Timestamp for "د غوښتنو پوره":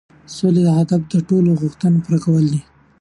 1.53-2.19